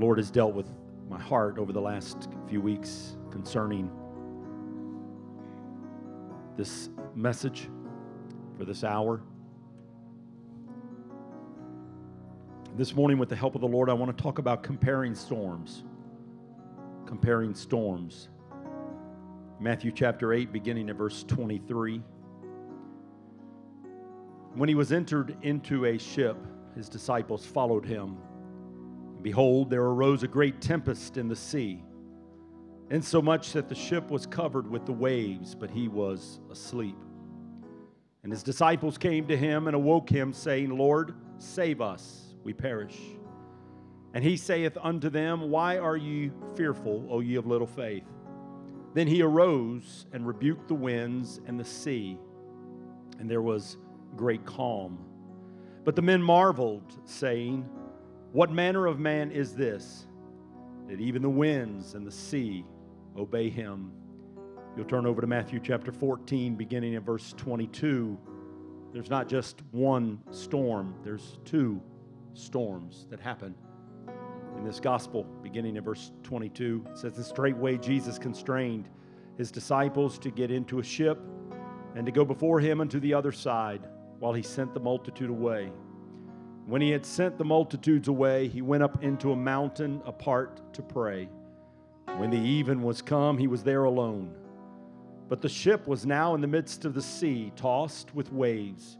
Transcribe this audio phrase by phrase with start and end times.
[0.00, 0.70] Lord has dealt with
[1.10, 3.90] my heart over the last few weeks concerning
[6.56, 7.68] this message
[8.56, 9.20] for this hour.
[12.78, 15.84] This morning, with the help of the Lord, I want to talk about comparing storms.
[17.04, 18.30] Comparing storms.
[19.60, 22.00] Matthew chapter 8, beginning at verse 23.
[24.54, 26.38] When he was entered into a ship,
[26.74, 28.16] his disciples followed him.
[29.22, 31.82] Behold, there arose a great tempest in the sea,
[32.90, 36.96] insomuch that the ship was covered with the waves, but he was asleep.
[38.22, 42.98] And his disciples came to him and awoke him, saying, Lord, save us, we perish.
[44.12, 48.04] And he saith unto them, Why are ye fearful, O ye of little faith?
[48.94, 52.18] Then he arose and rebuked the winds and the sea,
[53.18, 53.76] and there was
[54.16, 54.98] great calm.
[55.84, 57.68] But the men marveled, saying,
[58.32, 60.06] What manner of man is this,
[60.86, 62.64] that even the winds and the sea
[63.18, 63.90] obey him?
[64.76, 68.16] You'll turn over to Matthew chapter 14, beginning in verse 22.
[68.92, 71.82] There's not just one storm, there's two
[72.34, 73.52] storms that happen
[74.56, 76.84] in this gospel, beginning in verse 22.
[76.88, 78.88] It says, And straightway Jesus constrained
[79.38, 81.18] his disciples to get into a ship
[81.96, 83.88] and to go before him unto the other side
[84.20, 85.72] while he sent the multitude away.
[86.70, 90.82] When he had sent the multitudes away, he went up into a mountain apart to
[90.82, 91.28] pray.
[92.16, 94.32] When the even was come, he was there alone.
[95.28, 98.98] But the ship was now in the midst of the sea, tossed with waves,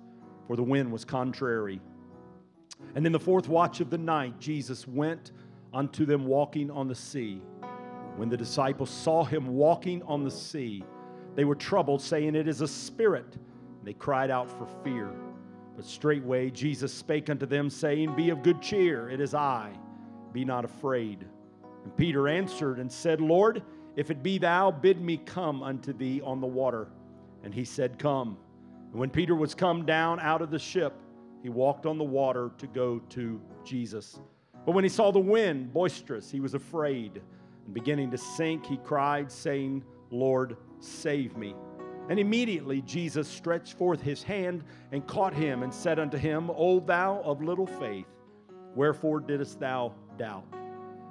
[0.48, 1.80] for the wind was contrary.
[2.96, 5.30] And in the fourth watch of the night, Jesus went
[5.72, 7.40] unto them walking on the sea.
[8.16, 10.82] When the disciples saw him walking on the sea,
[11.36, 13.36] they were troubled, saying, It is a spirit.
[13.36, 15.12] And they cried out for fear.
[15.80, 19.72] But straightway Jesus spake unto them, saying, Be of good cheer, it is I,
[20.30, 21.24] be not afraid.
[21.84, 23.62] And Peter answered and said, Lord,
[23.96, 26.88] if it be thou, bid me come unto thee on the water.
[27.44, 28.36] And he said, Come.
[28.90, 30.92] And when Peter was come down out of the ship,
[31.42, 34.20] he walked on the water to go to Jesus.
[34.66, 37.22] But when he saw the wind boisterous, he was afraid.
[37.64, 41.54] And beginning to sink, he cried, saying, Lord, save me.
[42.10, 46.80] And immediately Jesus stretched forth his hand and caught him and said unto him, O
[46.80, 48.08] thou of little faith,
[48.74, 50.44] wherefore didst thou doubt?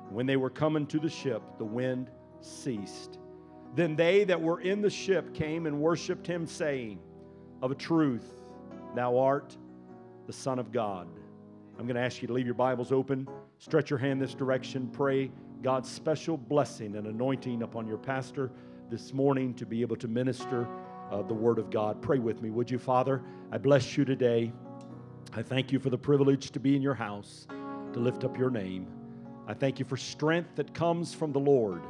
[0.09, 2.11] When they were coming to the ship, the wind
[2.41, 3.17] ceased.
[3.75, 6.99] Then they that were in the ship came and worshipped him, saying,
[7.61, 8.29] Of a truth,
[8.93, 9.55] thou art
[10.27, 11.07] the Son of God.
[11.77, 13.25] I'm going to ask you to leave your Bibles open,
[13.57, 15.31] stretch your hand this direction, pray
[15.61, 18.51] God's special blessing and anointing upon your pastor
[18.89, 20.67] this morning to be able to minister
[21.11, 22.01] uh, the Word of God.
[22.01, 23.23] Pray with me, would you, Father?
[23.51, 24.51] I bless you today.
[25.33, 27.47] I thank you for the privilege to be in your house,
[27.93, 28.87] to lift up your name.
[29.47, 31.81] I thank you for strength that comes from the Lord.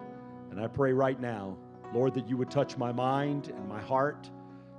[0.51, 1.57] And I pray right now,
[1.93, 4.29] Lord, that you would touch my mind and my heart,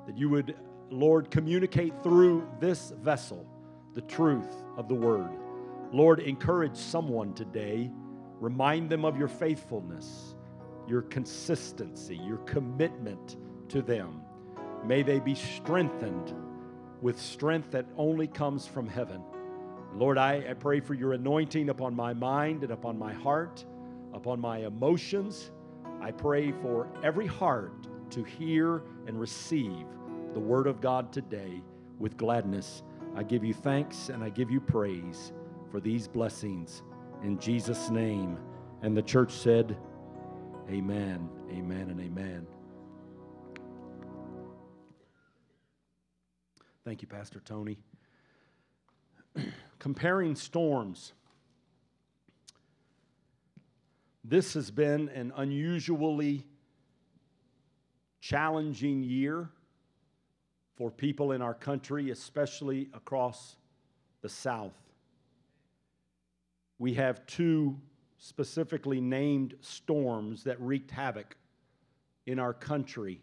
[0.07, 0.57] that you would,
[0.91, 3.47] Lord, communicate through this vessel
[3.95, 5.31] the truth of the Word.
[5.93, 7.91] Lord, encourage someone today,
[8.41, 10.37] remind them of your faithfulness,
[10.87, 13.37] your consistency, your commitment
[13.69, 14.23] to them.
[14.85, 16.35] May they be strengthened
[17.01, 19.23] with strength that only comes from heaven.
[19.95, 23.65] Lord, I, I pray for your anointing upon my mind and upon my heart,
[24.13, 25.51] upon my emotions.
[26.01, 29.87] I pray for every heart to hear and receive
[30.35, 31.63] the word of God today
[31.99, 32.83] with gladness.
[33.17, 35.33] I give you thanks and I give you praise
[35.71, 36.83] for these blessings
[37.23, 38.39] in Jesus' name.
[38.83, 39.77] And the church said,
[40.71, 42.47] Amen, amen, and amen.
[46.83, 47.77] Thank you, Pastor Tony.
[49.79, 51.13] Comparing storms.
[54.25, 56.47] This has been an unusually
[58.21, 59.51] challenging year
[60.77, 63.57] for people in our country, especially across
[64.23, 64.77] the South.
[66.79, 67.79] We have two
[68.17, 71.37] specifically named storms that wreaked havoc
[72.27, 73.21] in our country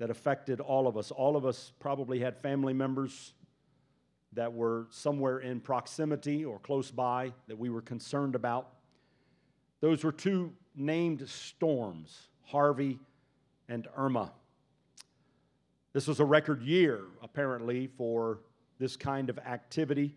[0.00, 1.10] that affected all of us.
[1.10, 3.34] All of us probably had family members
[4.32, 8.68] that were somewhere in proximity or close by that we were concerned about.
[9.80, 12.98] Those were two named storms, Harvey
[13.68, 14.32] and Irma.
[15.92, 18.40] This was a record year, apparently, for
[18.78, 20.14] this kind of activity,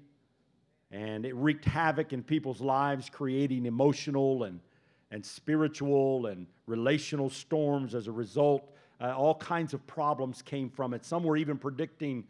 [0.92, 4.62] and it wreaked havoc in people's lives, creating emotional and,
[5.12, 8.73] and spiritual and relational storms as a result
[9.04, 11.04] Uh, all kinds of problems came from it.
[11.04, 12.24] Some were even predicting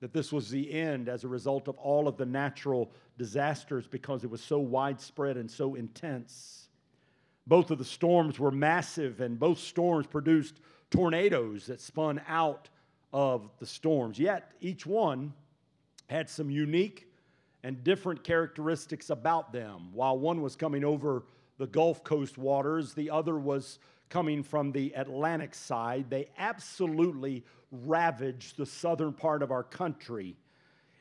[0.00, 4.22] that this was the end as a result of all of the natural disasters because
[4.22, 6.68] it was so widespread and so intense.
[7.48, 10.60] Both of the storms were massive, and both storms produced
[10.90, 12.68] tornadoes that spun out
[13.12, 14.16] of the storms.
[14.16, 15.32] Yet each one
[16.08, 17.08] had some unique
[17.64, 19.88] and different characteristics about them.
[19.92, 21.24] While one was coming over
[21.58, 26.10] the Gulf Coast waters, the other was coming from the Atlantic side.
[26.10, 30.36] They absolutely ravaged the southern part of our country.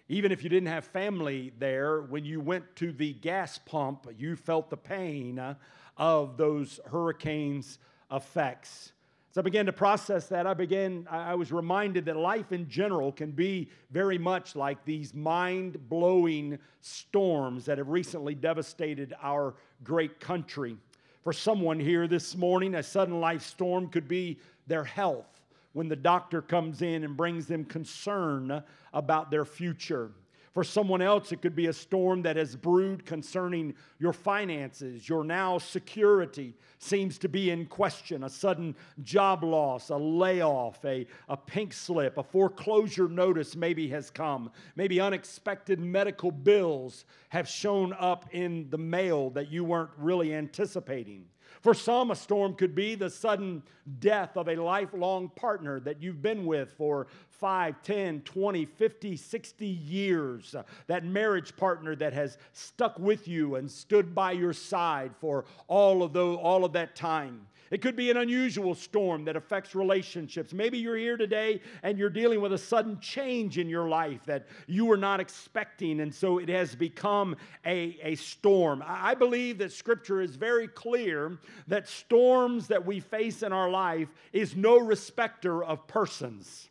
[0.08, 4.36] Even if you didn't have family there, when you went to the gas pump, you
[4.36, 5.56] felt the pain uh,
[5.98, 7.80] of those hurricanes'
[8.12, 8.94] effects.
[9.32, 13.12] As I began to process that, I began, I was reminded that life in general
[13.12, 19.54] can be very much like these mind blowing storms that have recently devastated our
[19.84, 20.78] great country.
[21.24, 25.42] For someone here this morning, a sudden life storm could be their health
[25.74, 28.64] when the doctor comes in and brings them concern
[28.94, 30.12] about their future.
[30.60, 35.08] For someone else, it could be a storm that has brewed concerning your finances.
[35.08, 38.26] Your now security seems to be in question.
[38.26, 44.10] A sudden job loss, a layoff, a, a pink slip, a foreclosure notice maybe has
[44.10, 44.52] come.
[44.76, 51.24] Maybe unexpected medical bills have shown up in the mail that you weren't really anticipating.
[51.62, 53.64] For some, a storm could be the sudden
[54.00, 59.66] death of a lifelong partner that you've been with for 5, 10, 20, 50, 60
[59.66, 60.56] years.
[60.88, 66.02] That marriage partner that has stuck with you and stood by your side for all
[66.02, 67.46] of, those, all of that time.
[67.72, 70.54] It could be an unusual storm that affects relationships.
[70.54, 74.48] Maybe you're here today and you're dealing with a sudden change in your life that
[74.68, 77.36] you were not expecting, and so it has become
[77.66, 78.84] a, a storm.
[78.86, 81.38] I believe that Scripture is very clear
[81.68, 86.70] that storms that we face in our life is no respecter of persons.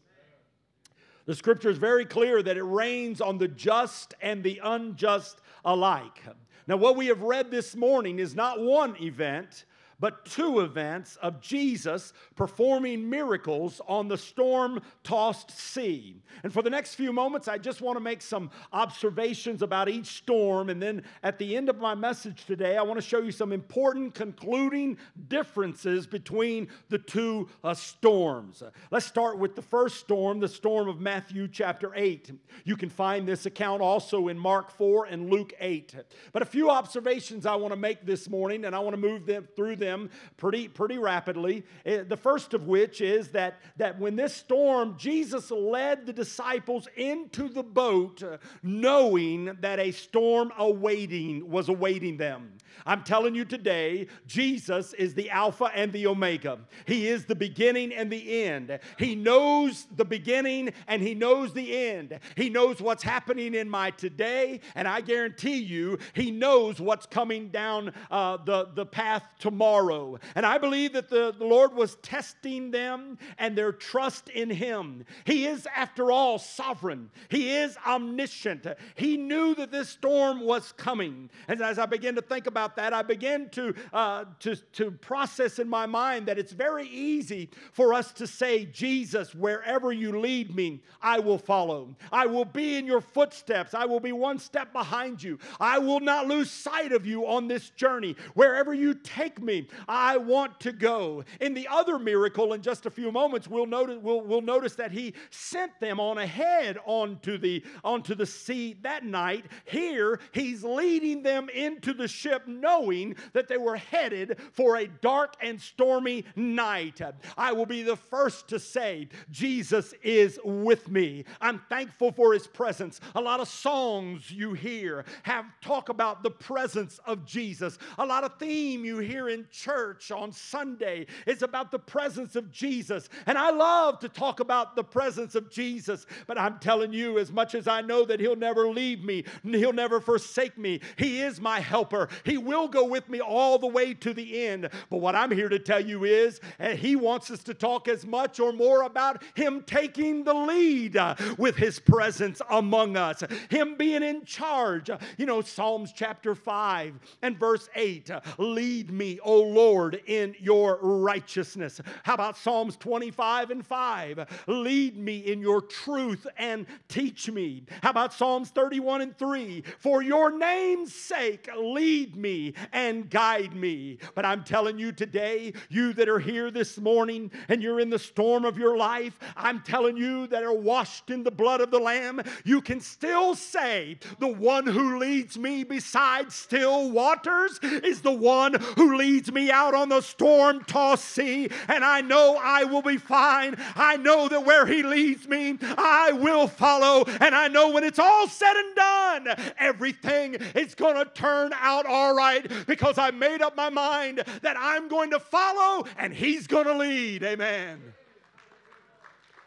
[1.27, 6.23] The scripture is very clear that it rains on the just and the unjust alike.
[6.67, 9.67] Now, what we have read this morning is not one event,
[10.01, 16.23] but two events of Jesus performing miracles on the storm tossed sea.
[16.45, 20.07] And for the next few moments, I just want to make some observations about each
[20.07, 20.71] storm.
[20.71, 23.53] And then at the end of my message today, I want to show you some
[23.53, 28.63] important concluding differences between the two uh, storms.
[28.91, 32.31] Let's start with the first storm, the storm of Matthew chapter 8.
[32.65, 35.95] You can find this account also in Mark 4 and Luke 8.
[36.33, 39.27] But a few observations I want to make this morning, and I want to move
[39.27, 41.65] them through them them pretty, pretty rapidly.
[41.87, 46.89] Eh, the first of which is that, that when this storm, Jesus led the disciples
[46.97, 48.23] into the boat
[48.63, 52.53] knowing that a storm awaiting was awaiting them.
[52.87, 56.59] I'm telling you today, Jesus is the Alpha and the Omega.
[56.87, 58.79] He is the beginning and the end.
[58.99, 62.19] He knows the beginning and He knows the end.
[62.37, 67.49] He knows what's happening in my today, and I guarantee you, He knows what's coming
[67.49, 70.19] down uh, the, the path tomorrow.
[70.35, 75.05] And I believe that the, the Lord was testing them and their trust in Him.
[75.25, 78.67] He is, after all, sovereign, He is omniscient.
[78.95, 81.31] He knew that this storm was coming.
[81.47, 85.59] And as I begin to think about that, I began to, uh, to, to process
[85.59, 90.55] in my mind that it's very easy for us to say, Jesus, wherever you lead
[90.55, 91.97] me, I will follow.
[92.11, 93.75] I will be in your footsteps.
[93.75, 95.39] I will be one step behind you.
[95.61, 98.17] I will not lose sight of you on this journey.
[98.35, 101.25] Wherever you take me, I want to go.
[101.41, 104.91] In the other miracle, in just a few moments, we'll notice, we'll, we'll notice that
[104.91, 109.47] he sent them on ahead onto the, onto the sea that night.
[109.65, 115.35] Here, he's leading them into the ship knowing that they were headed for a dark
[115.41, 117.01] and stormy night.
[117.37, 121.25] I will be the first to say, Jesus is with me.
[121.41, 123.01] I'm thankful for his presence.
[123.15, 127.79] A lot of songs you hear have talk about the presence of Jesus.
[127.99, 132.51] A lot of theme you hear in church on Sunday is about the presence of
[132.51, 133.09] Jesus.
[133.27, 137.31] And I love to talk about the presence of Jesus, but I'm telling you, as
[137.31, 141.41] much as I know that He'll never leave me, He'll never forsake me, He is
[141.41, 142.09] my helper.
[142.25, 144.69] He will go with me all the way to the end.
[144.91, 148.07] But what I'm here to tell you is, eh, He wants us to talk as
[148.07, 153.77] much or more about Him taking the lead uh, with His presence among us, Him
[153.77, 154.91] being in charge.
[155.17, 161.81] You know, Psalms chapter 5 and verse 8 Lead me, O Lord, in your righteousness.
[162.03, 164.45] How about Psalms 25 and 5?
[164.47, 167.65] Lead me in your truth and teach me.
[167.83, 169.63] How about Psalms 31 and 3?
[169.79, 173.99] For your name's sake, lead me me and guide me.
[174.15, 177.99] But I'm telling you today, you that are here this morning and you're in the
[177.99, 181.79] storm of your life, I'm telling you that are washed in the blood of the
[181.79, 188.13] Lamb, you can still say, The one who leads me beside still waters is the
[188.13, 192.83] one who leads me out on the storm tossed sea, and I know I will
[192.83, 193.57] be fine.
[193.75, 197.99] I know that where he leads me, I will follow, and I know when it's
[197.99, 203.41] all said and done, everything is going to turn out all right because I made
[203.43, 207.23] up my mind that I'm going to follow and he's going to lead.
[207.23, 207.81] Amen.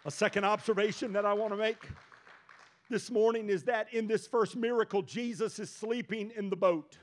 [0.05, 1.85] A second observation that I want to make
[2.89, 6.97] this morning is that in this first miracle, Jesus is sleeping in the boat.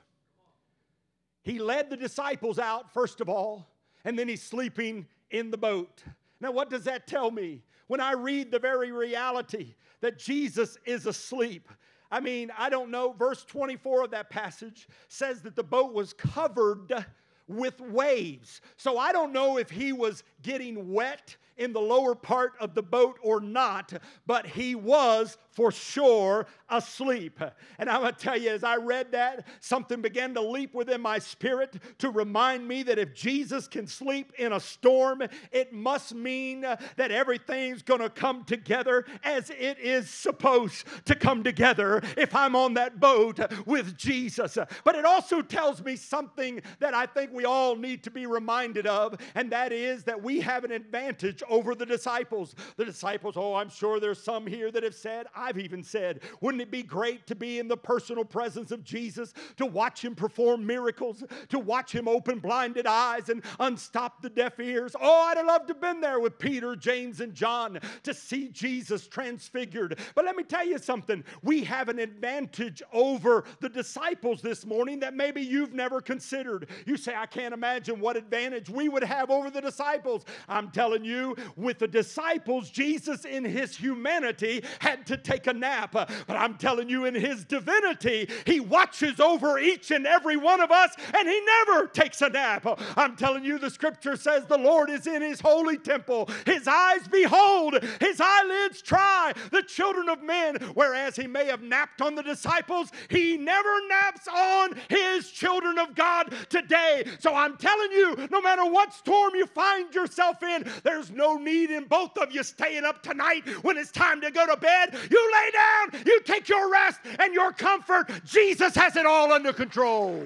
[1.42, 3.68] He led the disciples out, first of all,
[4.04, 6.02] and then he's sleeping in the boat.
[6.40, 7.62] Now, what does that tell me?
[7.86, 11.68] When I read the very reality that Jesus is asleep,
[12.10, 13.12] I mean, I don't know.
[13.12, 17.04] Verse 24 of that passage says that the boat was covered
[17.46, 18.60] with waves.
[18.76, 22.82] So I don't know if he was getting wet in the lower part of the
[22.82, 23.92] boat or not,
[24.26, 27.40] but he was for sure asleep.
[27.78, 31.00] And I'm going to tell you, as I read that, something began to leap within
[31.00, 36.14] my spirit to remind me that if Jesus can sleep in a storm, it must
[36.14, 42.34] mean that everything's going to come together as it is supposed to come together if
[42.34, 44.56] I'm on that boat with Jesus.
[44.84, 48.86] But it also tells me something that I think we all need to be reminded
[48.86, 52.54] of, and that is that we have an advantage over the disciples.
[52.76, 56.62] The disciples, oh, I'm sure there's some here that have said, I've even said, wouldn't
[56.62, 60.66] it be great to be in the personal presence of Jesus, to watch him perform
[60.66, 64.94] miracles, to watch him open blinded eyes and unstop the deaf ears?
[65.00, 68.48] Oh, I'd have loved to have been there with Peter, James, and John to see
[68.48, 69.98] Jesus transfigured.
[70.14, 71.24] But let me tell you something.
[71.42, 76.68] We have an advantage over the disciples this morning that maybe you've never considered.
[76.86, 80.24] You say, I can't imagine what advantage we would have over the disciples.
[80.48, 85.92] I'm telling you, with the disciples, Jesus in his humanity had to take a nap.
[85.92, 90.70] But I'm telling you, in his divinity, he watches over each and every one of
[90.70, 92.66] us and he never takes a nap.
[92.96, 96.28] I'm telling you, the scripture says the Lord is in his holy temple.
[96.46, 100.56] His eyes behold, his eyelids try the children of men.
[100.74, 105.94] Whereas he may have napped on the disciples, he never naps on his children of
[105.94, 107.04] God today.
[107.20, 111.84] So I'm telling you, no matter what storm you find yourself in, there's need in
[111.84, 114.96] both of you staying up tonight when it's time to go to bed.
[115.10, 118.10] You lay down, you take your rest and your comfort.
[118.24, 120.24] Jesus has it all under control.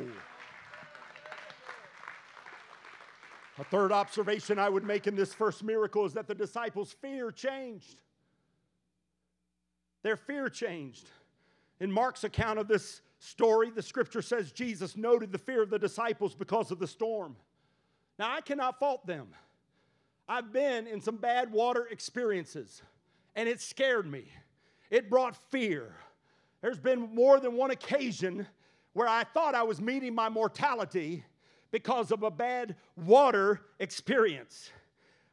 [3.58, 7.30] A third observation I would make in this first miracle is that the disciples' fear
[7.30, 8.00] changed.
[10.02, 11.06] Their fear changed.
[11.80, 15.78] In Mark's account of this story, the scripture says Jesus noted the fear of the
[15.78, 17.36] disciples because of the storm.
[18.18, 19.28] Now, I cannot fault them.
[20.32, 22.80] I've been in some bad water experiences,
[23.36, 24.24] and it scared me.
[24.90, 25.94] It brought fear.
[26.62, 28.46] There's been more than one occasion
[28.94, 31.22] where I thought I was meeting my mortality
[31.70, 34.70] because of a bad water experience.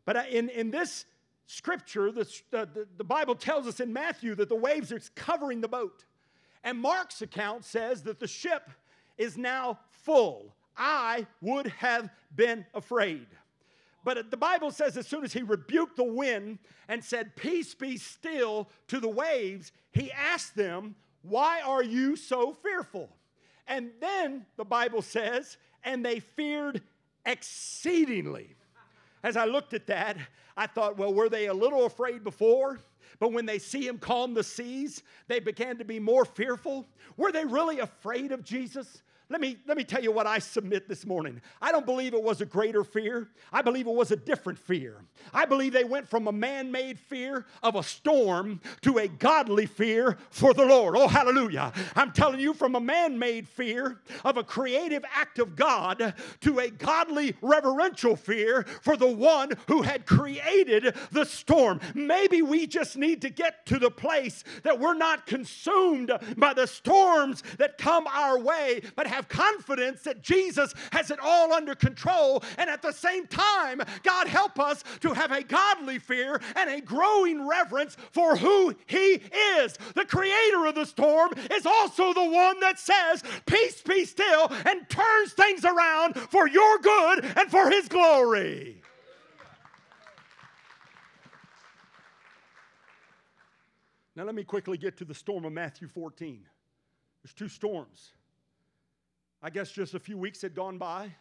[0.03, 1.06] But in, in this
[1.46, 5.70] scripture, the, the, the Bible tells us in Matthew that the waves are covering the
[5.70, 6.03] boat.
[6.62, 8.70] And Mark's account says that the ship
[9.18, 10.53] is now full.
[10.75, 13.27] I would have been afraid.
[14.10, 17.96] But the Bible says as soon as he rebuked the wind and said, Peace be
[17.96, 23.16] still to the waves, he asked them, Why are you so fearful?
[23.68, 26.82] And then the Bible says, And they feared
[27.24, 28.56] exceedingly.
[29.22, 30.18] As I looked at that,
[30.58, 32.80] I thought, well, were they a little afraid before?
[33.20, 36.88] But when they see him calm the seas, they began to be more fearful.
[37.16, 39.04] Were they really afraid of Jesus?
[39.31, 41.39] Let me, let me tell you what I submit this morning.
[41.62, 43.27] I don't believe it was a greater fear.
[43.53, 45.03] I believe it was a different fear.
[45.31, 49.67] I believe they went from a man made fear of a storm to a godly
[49.67, 50.95] fear for the Lord.
[50.98, 51.71] Oh, hallelujah.
[51.95, 56.59] I'm telling you, from a man made fear of a creative act of God to
[56.59, 61.79] a godly reverential fear for the one who had created the storm.
[61.93, 66.65] Maybe we just need to get to the place that we're not consumed by the
[66.65, 71.75] storms that come our way, but have have confidence that Jesus has it all under
[71.75, 72.41] control.
[72.57, 76.79] And at the same time, God help us to have a godly fear and a
[76.79, 79.21] growing reverence for who He
[79.57, 79.77] is.
[79.93, 84.89] The creator of the storm is also the one that says, Peace be still, and
[84.89, 88.81] turns things around for your good and for His glory.
[94.15, 96.45] Now, let me quickly get to the storm of Matthew 14.
[97.23, 98.13] There's two storms.
[99.41, 101.15] I guess just a few weeks had gone by.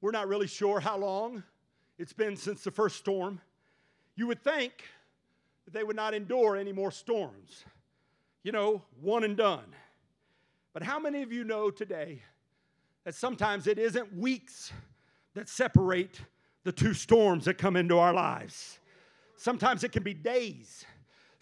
[0.00, 1.42] We're not really sure how long
[1.98, 3.40] it's been since the first storm.
[4.16, 4.72] You would think
[5.64, 7.64] that they would not endure any more storms.
[8.42, 9.74] You know, one and done.
[10.72, 12.22] But how many of you know today
[13.04, 14.72] that sometimes it isn't weeks
[15.34, 16.20] that separate
[16.64, 18.78] the two storms that come into our lives?
[19.36, 20.84] Sometimes it can be days.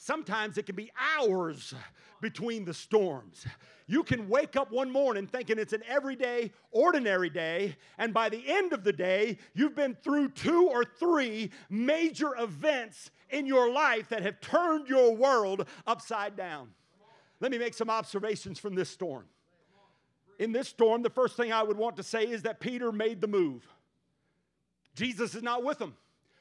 [0.04, 1.74] Sometimes it can be hours
[2.20, 3.46] between the storms.
[3.86, 8.42] You can wake up one morning thinking it's an everyday, ordinary day, and by the
[8.44, 14.08] end of the day, you've been through two or three major events in your life
[14.08, 16.70] that have turned your world upside down.
[17.38, 19.26] Let me make some observations from this storm.
[20.40, 23.20] In this storm, the first thing I would want to say is that Peter made
[23.20, 23.64] the move.
[24.96, 25.94] Jesus is not with him,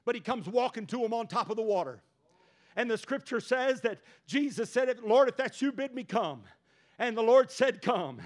[0.04, 2.02] but he comes walking to him on top of the water.
[2.76, 6.44] And the scripture says that Jesus said, Lord, if that's you, bid me come.
[6.98, 8.22] And the Lord said, Come.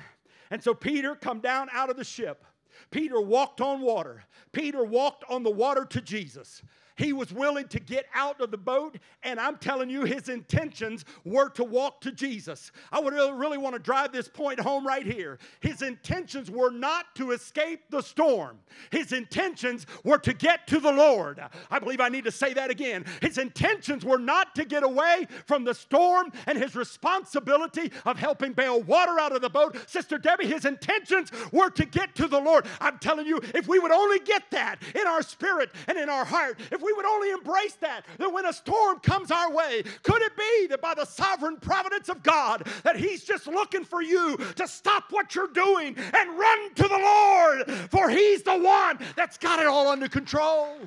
[0.51, 2.45] And so Peter come down out of the ship.
[2.91, 4.23] Peter walked on water.
[4.51, 6.61] Peter walked on the water to Jesus.
[6.97, 11.03] He was willing to get out of the boat, and I'm telling you, his intentions
[11.23, 12.71] were to walk to Jesus.
[12.91, 15.39] I would really, want to drive this point home right here.
[15.59, 18.59] His intentions were not to escape the storm,
[18.91, 21.41] his intentions were to get to the Lord.
[21.69, 23.05] I believe I need to say that again.
[23.21, 28.53] His intentions were not to get away from the storm and his responsibility of helping
[28.53, 29.77] bail water out of the boat.
[29.89, 32.65] Sister Debbie, his intentions were to get to the Lord.
[32.79, 36.25] I'm telling you, if we would only get that in our spirit and in our
[36.25, 40.21] heart, if we would only embrace that, that when a storm comes our way, could
[40.21, 44.37] it be that by the sovereign providence of God, that He's just looking for you
[44.55, 49.37] to stop what you're doing and run to the Lord, for He's the one that's
[49.37, 50.77] got it all under control.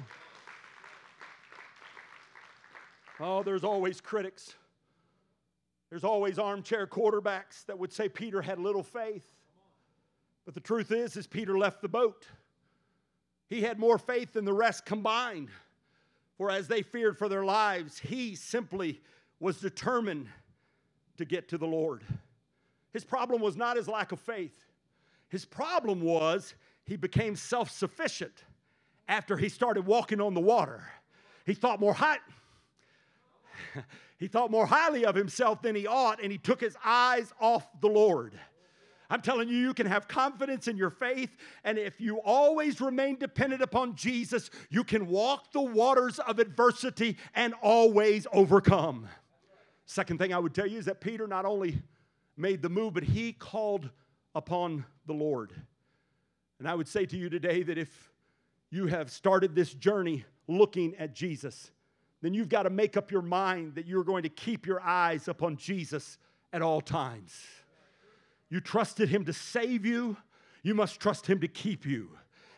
[3.21, 4.55] Oh, there's always critics.
[5.91, 9.35] There's always armchair quarterbacks that would say Peter had little faith.
[10.45, 12.27] But the truth is, is Peter left the boat.
[13.49, 15.49] He had more faith than the rest combined.
[16.39, 19.01] For as they feared for their lives, he simply
[19.41, 20.29] was determined
[21.17, 22.05] to get to the Lord.
[22.93, 24.65] His problem was not his lack of faith,
[25.29, 28.45] his problem was he became self sufficient
[29.09, 30.85] after he started walking on the water.
[31.45, 32.19] He thought more high.
[34.19, 37.67] he thought more highly of himself than he ought, and he took his eyes off
[37.81, 38.39] the Lord.
[39.11, 41.31] I'm telling you, you can have confidence in your faith.
[41.65, 47.17] And if you always remain dependent upon Jesus, you can walk the waters of adversity
[47.35, 49.09] and always overcome.
[49.87, 51.81] Second thing I would tell you is that Peter not only
[52.37, 53.89] made the move, but he called
[54.35, 55.53] upon the Lord.
[56.59, 58.13] And I would say to you today that if
[58.71, 61.71] you have started this journey looking at Jesus,
[62.21, 65.29] then you've got to make up your mind that you're going to keep your eyes
[65.29, 66.19] upon Jesus
[66.53, 67.33] at all times.
[68.51, 70.17] You trusted him to save you,
[70.63, 72.11] you must trust him to keep you.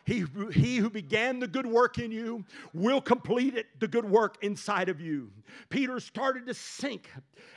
[0.05, 4.37] He, he who began the good work in you will complete it, the good work
[4.41, 5.31] inside of you.
[5.69, 7.09] Peter started to sink,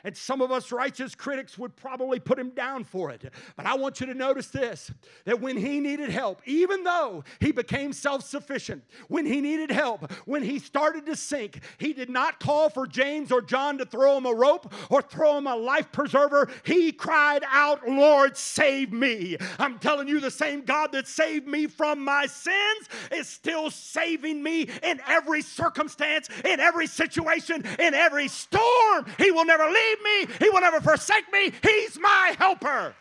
[0.03, 3.33] and some of us righteous critics would probably put him down for it.
[3.57, 4.91] But I want you to notice this
[5.25, 10.11] that when he needed help, even though he became self sufficient, when he needed help,
[10.25, 14.17] when he started to sink, he did not call for James or John to throw
[14.17, 16.49] him a rope or throw him a life preserver.
[16.65, 19.37] He cried out, Lord, save me.
[19.59, 24.43] I'm telling you, the same God that saved me from my sins is still saving
[24.43, 29.07] me in every circumstance, in every situation, in every storm.
[29.19, 31.53] He will never leave me, He will never forsake me.
[31.63, 32.95] He's my helper.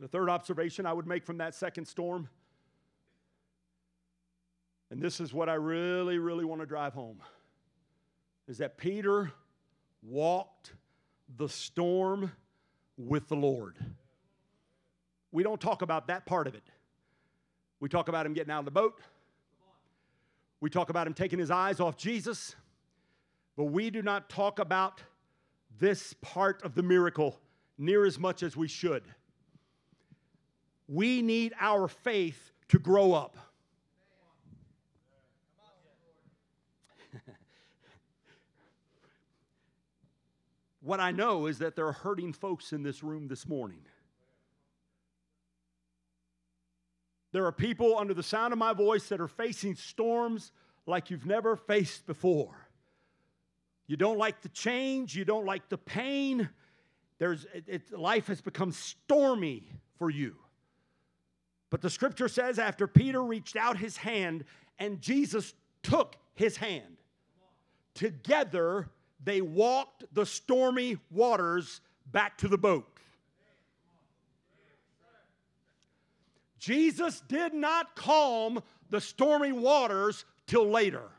[0.00, 2.28] The third observation I would make from that second storm,
[4.90, 7.22] and this is what I really, really want to drive home,
[8.46, 9.32] is that Peter
[10.02, 10.74] walked
[11.38, 12.32] the storm
[12.96, 13.76] with the Lord.
[15.32, 16.62] We don't talk about that part of it.
[17.80, 19.00] We talk about him getting out of the boat.
[20.60, 22.54] We talk about him taking his eyes off Jesus.
[23.56, 25.02] But we do not talk about
[25.78, 27.38] this part of the miracle
[27.78, 29.02] near as much as we should.
[30.88, 33.36] We need our faith to grow up.
[40.84, 43.80] What I know is that there are hurting folks in this room this morning.
[47.32, 50.52] There are people under the sound of my voice that are facing storms
[50.86, 52.68] like you've never faced before.
[53.86, 56.50] You don't like the change, you don't like the pain.
[57.18, 59.66] There's, it, it, life has become stormy
[59.98, 60.36] for you.
[61.70, 64.44] But the scripture says after Peter reached out his hand
[64.78, 66.98] and Jesus took his hand,
[67.94, 68.90] together
[69.24, 71.80] they walked the stormy waters
[72.12, 72.86] back to the boat.
[76.58, 81.10] Jesus did not calm the stormy waters till later.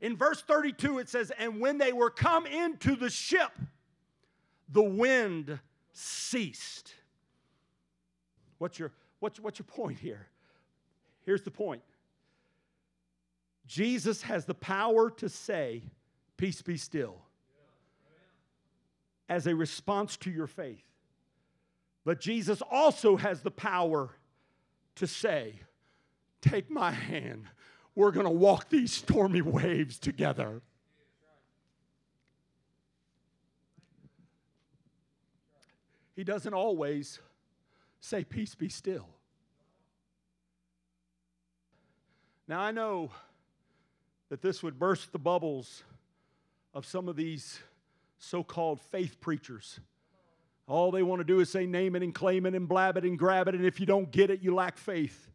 [0.00, 3.52] In verse 32, it says, And when they were come into the ship,
[4.68, 5.58] the wind
[5.92, 6.94] ceased.
[8.58, 10.28] What's your, what's, what's your point here?
[11.24, 11.82] Here's the point
[13.66, 15.82] Jesus has the power to say,
[16.36, 17.22] Peace be still,
[19.28, 20.84] as a response to your faith.
[22.04, 24.10] But Jesus also has the power
[24.96, 25.60] to say,
[26.42, 27.46] Take my hand.
[27.94, 30.60] We're going to walk these stormy waves together.
[36.14, 37.20] He doesn't always
[38.00, 39.08] say, Peace be still.
[42.46, 43.10] Now, I know
[44.28, 45.82] that this would burst the bubbles
[46.74, 47.60] of some of these
[48.18, 49.80] so called faith preachers.
[50.66, 53.04] All they want to do is say, name it and claim it and blab it
[53.04, 55.28] and grab it, and if you don't get it, you lack faith.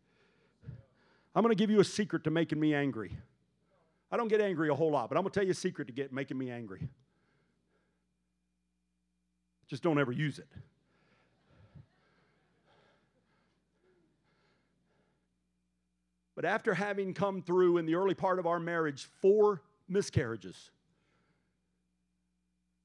[1.34, 3.16] I'm going to give you a secret to making me angry.
[4.12, 5.86] I don't get angry a whole lot, but I'm going to tell you a secret
[5.88, 6.90] to get making me angry.
[9.68, 10.48] Just don't ever use it.
[16.36, 20.72] But after having come through in the early part of our marriage four miscarriages,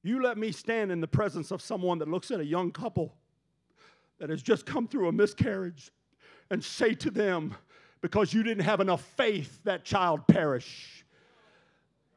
[0.07, 3.13] you let me stand in the presence of someone that looks at a young couple
[4.19, 5.91] that has just come through a miscarriage
[6.49, 7.55] and say to them,
[8.01, 11.03] because you didn't have enough faith, that child perish.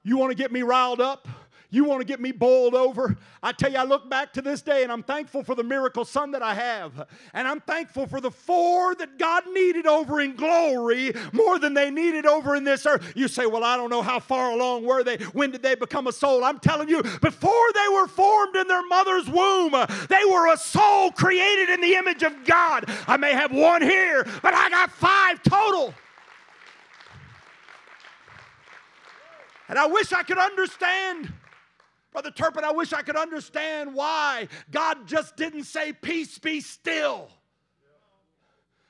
[0.02, 1.26] You want to get me riled up?
[1.70, 3.18] You want to get me bowled over?
[3.42, 6.06] I tell you, I look back to this day and I'm thankful for the miracle
[6.06, 7.06] son that I have.
[7.34, 11.90] And I'm thankful for the four that God needed over in glory more than they
[11.90, 13.12] needed over in this earth.
[13.14, 15.18] You say, Well, I don't know how far along were they?
[15.34, 16.42] When did they become a soul?
[16.42, 19.72] I'm telling you, before they were formed in their mother's womb,
[20.08, 22.86] they were a soul created in the image of God.
[23.06, 25.92] I may have one here, but I got five total.
[29.68, 31.30] And I wish I could understand
[32.12, 37.28] Brother Turpin, I wish I could understand why God just didn't say, Peace be still.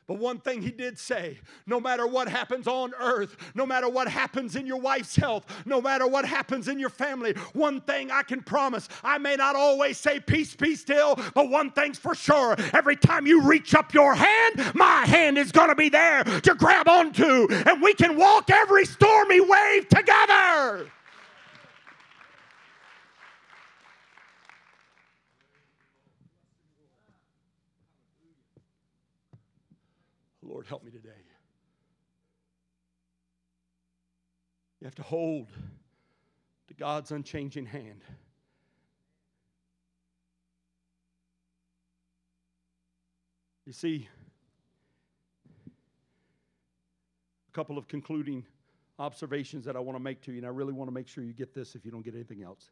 [0.09, 4.09] But one thing he did say no matter what happens on earth, no matter what
[4.09, 8.23] happens in your wife's health, no matter what happens in your family, one thing I
[8.23, 12.57] can promise I may not always say peace, be still, but one thing's for sure
[12.73, 16.55] every time you reach up your hand, my hand is going to be there to
[16.55, 20.91] grab onto, and we can walk every stormy wave together.
[30.59, 31.11] Lord, help me today.
[34.81, 35.47] You have to hold
[36.67, 38.03] to God's unchanging hand.
[43.67, 44.09] You see,
[45.69, 45.71] a
[47.53, 48.45] couple of concluding
[48.99, 51.23] observations that I want to make to you, and I really want to make sure
[51.23, 52.69] you get this if you don't get anything else.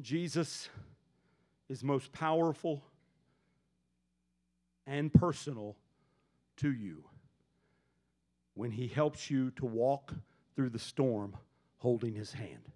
[0.00, 0.68] Jesus
[1.68, 2.82] is most powerful
[4.86, 5.76] and personal
[6.56, 7.04] to you
[8.54, 10.12] when He helps you to walk
[10.54, 11.36] through the storm
[11.78, 12.70] holding His hand.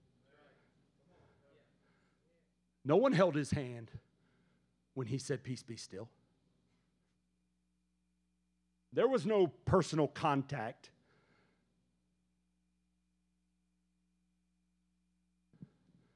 [2.84, 3.90] No one held His hand
[4.94, 6.08] when He said, Peace be still.
[8.92, 10.90] There was no personal contact.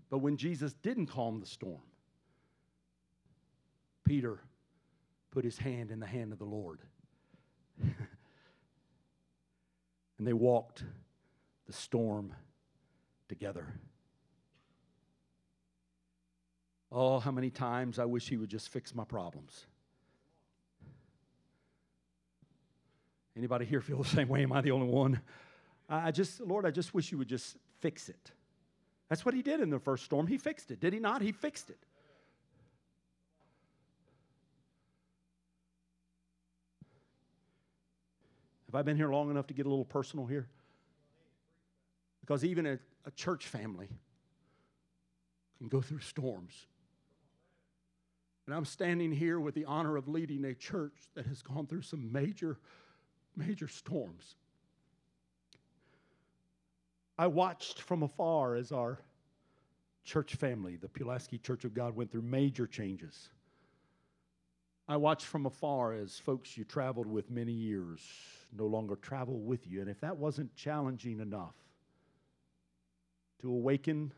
[0.09, 1.83] But when Jesus didn't calm the storm,
[4.05, 4.40] Peter
[5.31, 6.81] put his hand in the hand of the Lord.
[7.83, 7.97] and
[10.27, 10.85] they walked
[11.66, 12.35] the storm
[13.29, 13.66] together.
[16.93, 19.66] Oh, how many times I wish he would just fix my problems.
[23.37, 24.43] Anybody here feel the same way?
[24.43, 25.21] Am I the only one?
[25.88, 28.33] I just, Lord, I just wish you would just fix it.
[29.09, 30.27] That's what he did in the first storm.
[30.27, 31.23] He fixed it, did he not?
[31.23, 31.79] He fixed it.
[38.70, 40.46] Have I been here long enough to get a little personal here?
[42.20, 43.88] Because even a, a church family
[45.59, 46.66] can go through storms.
[48.46, 51.83] And I'm standing here with the honor of leading a church that has gone through
[51.83, 52.59] some major,
[53.37, 54.37] major storms.
[57.18, 59.00] I watched from afar as our
[60.04, 63.30] church family, the Pulaski Church of God, went through major changes.
[64.88, 68.01] I watched from afar as folks you traveled with many years
[68.57, 69.81] no longer travel with you.
[69.81, 71.55] And if that wasn't challenging enough
[73.40, 74.12] to awaken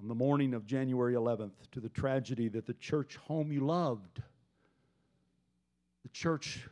[0.00, 4.22] on the morning of January 11th to the tragedy that the church home you loved,
[6.02, 6.68] the church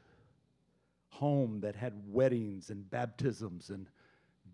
[1.11, 3.89] home that had weddings and baptisms and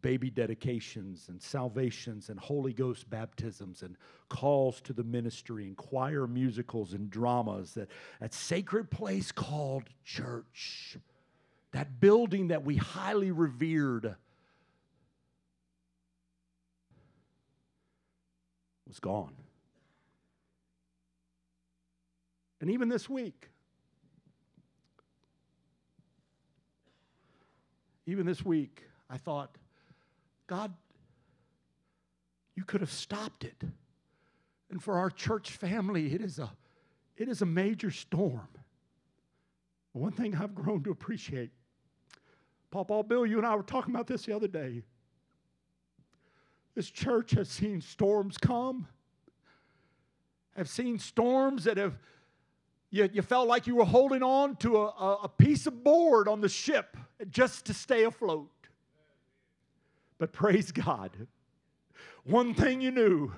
[0.04, 3.96] baby dedications and salvations and Holy Ghost baptisms and
[4.28, 7.88] calls to the ministry and choir musicals and dramas, that,
[8.20, 10.98] that sacred place called church,
[11.72, 14.14] that building that we highly revered
[18.86, 19.32] was gone.
[22.60, 23.48] And even this week,
[28.04, 29.56] even this week, I thought,
[30.46, 30.72] God,
[32.54, 33.62] you could have stopped it.
[34.70, 36.50] And for our church family, it is a,
[37.16, 38.48] it is a major storm.
[39.92, 41.50] One thing I've grown to appreciate,
[42.70, 44.82] Paul, Bill, you and I were talking about this the other day.
[46.74, 48.88] This church has seen storms come,
[50.56, 51.96] have seen storms that have,
[52.90, 56.40] you, you felt like you were holding on to a, a piece of board on
[56.40, 56.96] the ship
[57.30, 58.50] just to stay afloat.
[60.18, 61.10] But praise God,
[62.24, 63.32] one thing you knew,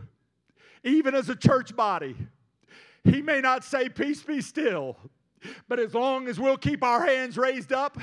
[0.85, 2.17] even as a church body,
[3.05, 4.97] He may not say, Peace be still,
[5.69, 7.99] but as long as we'll keep our hands raised up,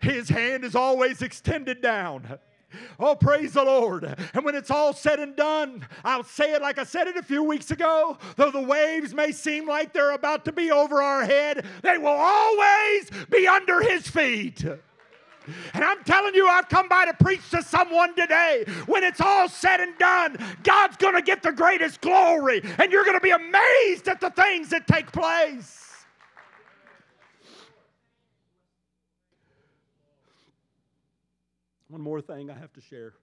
[0.00, 2.38] His hand is always extended down.
[2.98, 4.04] Oh, praise the Lord.
[4.34, 7.22] And when it's all said and done, I'll say it like I said it a
[7.22, 8.18] few weeks ago.
[8.36, 12.08] Though the waves may seem like they're about to be over our head, they will
[12.08, 14.64] always be under His feet.
[15.74, 18.64] And I'm telling you, I've come by to preach to someone today.
[18.86, 23.04] When it's all said and done, God's going to get the greatest glory, and you're
[23.04, 25.80] going to be amazed at the things that take place.
[31.88, 33.14] One more thing I have to share.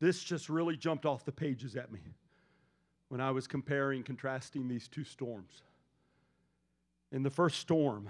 [0.00, 2.00] This just really jumped off the pages at me
[3.08, 5.62] when I was comparing, contrasting these two storms.
[7.12, 8.08] In the first storm,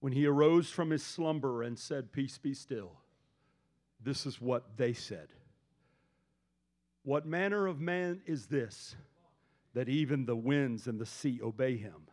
[0.00, 2.92] when he arose from his slumber and said, Peace be still,
[4.02, 5.28] this is what they said.
[7.02, 8.96] What manner of man is this
[9.74, 12.08] that even the winds and the sea obey him?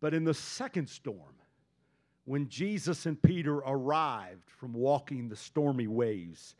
[0.00, 1.34] But in the second storm,
[2.24, 6.54] when Jesus and Peter arrived from walking the stormy waves,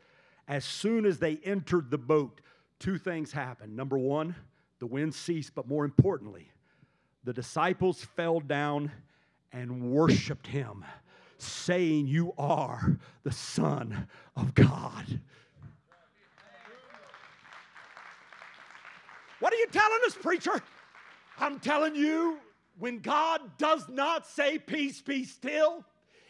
[0.46, 2.40] as soon as they entered the boat,
[2.78, 3.76] two things happened.
[3.76, 4.34] Number one,
[4.78, 6.50] the wind ceased, but more importantly,
[7.28, 8.90] the disciples fell down
[9.52, 10.82] and worshiped him,
[11.36, 15.20] saying, You are the Son of God.
[19.40, 20.62] What are you telling us, preacher?
[21.38, 22.38] I'm telling you,
[22.78, 25.84] when God does not say, Peace, be still,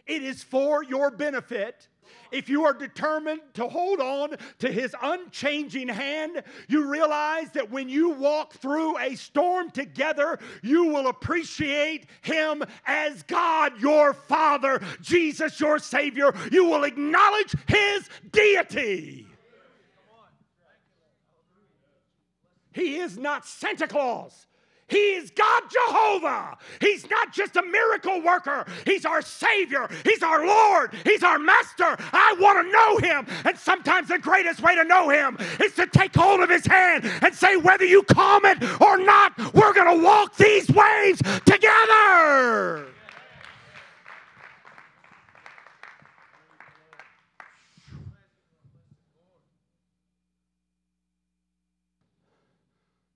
[0.09, 1.89] it is for your benefit.
[2.31, 7.89] If you are determined to hold on to his unchanging hand, you realize that when
[7.89, 15.59] you walk through a storm together, you will appreciate him as God, your Father, Jesus,
[15.61, 16.35] your Savior.
[16.51, 19.27] You will acknowledge his deity.
[22.73, 24.48] He is not Santa Claus.
[24.89, 26.57] He's God Jehovah.
[26.81, 29.89] He's not just a miracle worker, He's our Savior.
[30.05, 30.95] He's our Lord.
[31.05, 31.97] He's our Master.
[32.13, 33.27] I want to know Him.
[33.45, 37.05] And sometimes the greatest way to know Him is to take hold of His hand
[37.23, 42.87] and say, whether you calm it or not, we're going to walk these waves together.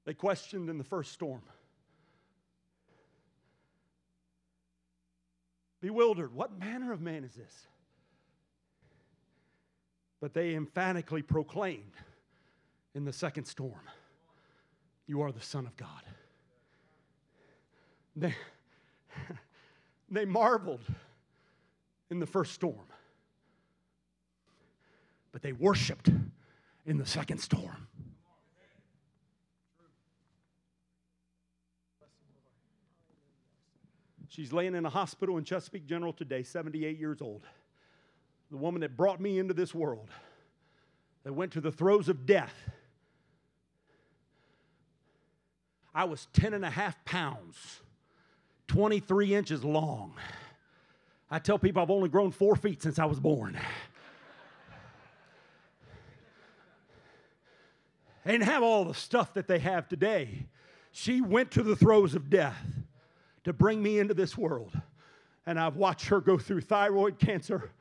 [0.05, 1.43] They questioned in the first storm.
[5.83, 6.33] Bewildered.
[6.33, 7.67] What manner of man is this?
[10.21, 11.97] But they emphatically proclaimed
[12.95, 13.83] in the second storm,
[15.07, 16.03] You are the Son of God.
[18.15, 18.35] They,
[20.11, 20.85] they marveled
[22.11, 22.87] in the first storm,
[25.33, 26.11] but they worshiped
[26.87, 27.89] in the second storm.
[34.35, 37.43] She's laying in a hospital in Chesapeake General today, 78 years old.
[38.51, 40.09] The woman that brought me into this world,
[41.23, 42.55] that went to the throes of death.
[45.95, 47.83] I was 10 and a half pounds,
[48.69, 50.15] 23 inches long.
[51.31, 53.59] I tell people I've only grown four feet since I was born.
[58.25, 60.47] and have all the stuff that they have today.
[60.91, 62.65] She went to the throes of death
[63.45, 64.73] to bring me into this world.
[65.47, 67.73] And I've watched her go through thyroid cancer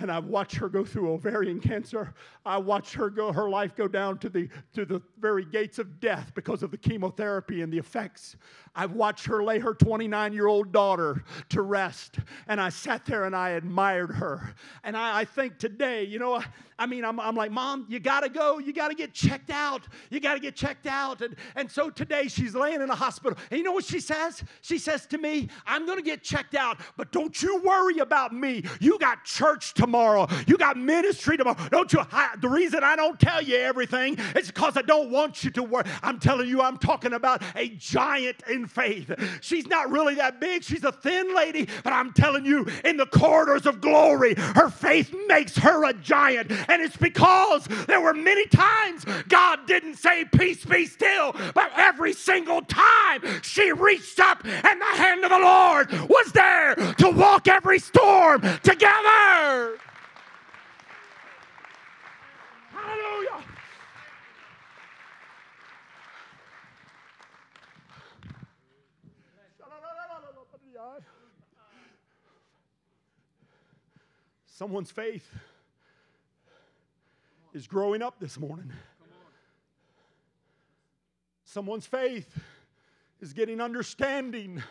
[0.00, 2.14] and I've watched her go through ovarian cancer.
[2.44, 6.00] I watched her go her life go down to the to the very gates of
[6.00, 8.36] death because of the chemotherapy and the effects.
[8.74, 13.50] I've watched her lay her 29-year-old daughter to rest, and I sat there and I
[13.50, 14.54] admired her.
[14.82, 16.42] And I, I think today, you know,
[16.78, 20.18] I mean, I'm, I'm like, Mom, you gotta go, you gotta get checked out, you
[20.18, 21.22] gotta get checked out.
[21.22, 23.38] And, and so today she's laying in a hospital.
[23.50, 24.42] And you know what she says?
[24.60, 28.64] She says to me, I'm gonna get checked out, but don't you worry about me.
[28.80, 31.58] You got church tomorrow, you got ministry tomorrow.
[31.70, 32.00] Don't you?
[32.10, 35.62] I, the reason I don't tell you everything is because I don't want you to
[35.62, 35.84] worry.
[36.02, 39.12] I'm telling you, I'm talking about a giant in faith.
[39.42, 43.06] She's not really that big, she's a thin lady, but I'm telling you, in the
[43.06, 46.50] corridors of glory, her faith makes her a giant.
[46.50, 52.12] And it's because there were many times God didn't say, Peace be still, but every
[52.12, 57.48] single time she reached up and the hand of the Lord was there to walk
[57.48, 59.78] every storm together.
[62.72, 63.44] Hallelujah.
[74.46, 75.28] Someone's faith
[77.52, 78.72] is growing up this morning.
[81.44, 82.40] Someone's faith
[83.20, 84.62] is getting understanding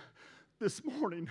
[0.59, 1.29] this morning.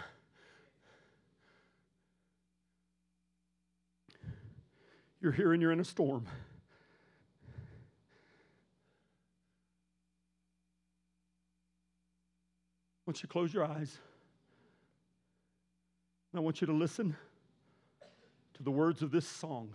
[5.21, 6.27] You're here and you're in a storm.
[13.07, 13.99] Want you close your eyes.
[16.33, 17.17] And I want you to listen
[18.55, 19.71] to the words of this song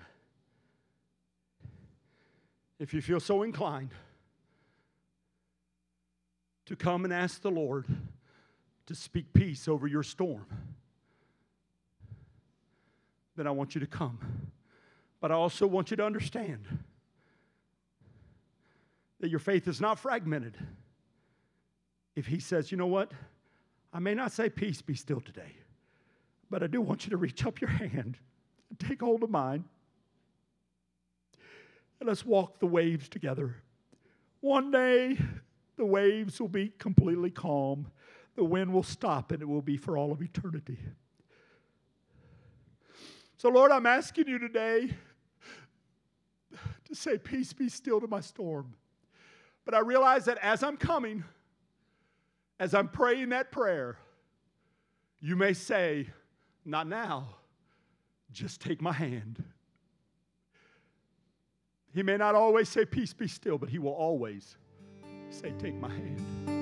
[2.80, 3.90] if you feel so inclined,
[6.66, 7.86] to come and ask the Lord
[8.86, 10.46] to speak peace over your storm,
[13.36, 14.20] then I want you to come.
[15.20, 16.66] But I also want you to understand
[19.20, 20.58] that your faith is not fragmented.
[22.16, 23.12] If He says, you know what,
[23.94, 25.56] I may not say peace be still today,
[26.50, 28.18] but I do want you to reach up your hand
[28.70, 29.66] and take hold of mine
[32.00, 33.56] and let's walk the waves together.
[34.42, 35.18] One day,
[35.78, 37.88] the waves will be completely calm.
[38.36, 40.78] The wind will stop, and it will be for all of eternity.
[43.38, 44.92] So, Lord, I'm asking you today
[46.86, 48.76] to say, Peace be still to my storm.
[49.66, 51.24] But I realize that as I'm coming,
[52.60, 53.98] as I'm praying that prayer,
[55.20, 56.08] you may say,
[56.68, 57.30] Not now,
[58.30, 59.42] just take my hand.
[61.94, 64.58] He may not always say, Peace be still, but he will always
[65.30, 66.57] say, Take my hand.